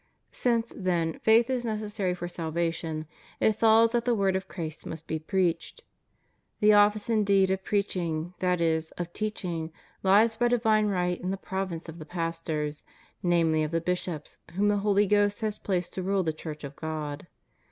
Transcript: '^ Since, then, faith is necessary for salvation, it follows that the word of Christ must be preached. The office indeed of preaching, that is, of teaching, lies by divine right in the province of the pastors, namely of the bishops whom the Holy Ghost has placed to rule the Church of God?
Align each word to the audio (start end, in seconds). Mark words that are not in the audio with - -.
'^ 0.31 0.35
Since, 0.35 0.73
then, 0.75 1.19
faith 1.19 1.47
is 1.47 1.63
necessary 1.63 2.15
for 2.15 2.27
salvation, 2.27 3.05
it 3.39 3.53
follows 3.53 3.91
that 3.91 4.03
the 4.03 4.15
word 4.15 4.35
of 4.35 4.47
Christ 4.47 4.83
must 4.83 5.05
be 5.05 5.19
preached. 5.19 5.83
The 6.59 6.73
office 6.73 7.07
indeed 7.07 7.51
of 7.51 7.63
preaching, 7.63 8.33
that 8.39 8.59
is, 8.61 8.89
of 8.97 9.13
teaching, 9.13 9.71
lies 10.01 10.37
by 10.37 10.47
divine 10.47 10.87
right 10.87 11.21
in 11.21 11.29
the 11.29 11.37
province 11.37 11.87
of 11.87 11.99
the 11.99 12.05
pastors, 12.07 12.83
namely 13.21 13.61
of 13.61 13.69
the 13.69 13.79
bishops 13.79 14.39
whom 14.55 14.69
the 14.69 14.77
Holy 14.77 15.05
Ghost 15.05 15.41
has 15.41 15.59
placed 15.59 15.93
to 15.93 16.01
rule 16.01 16.23
the 16.23 16.33
Church 16.33 16.63
of 16.63 16.75
God? 16.75 17.27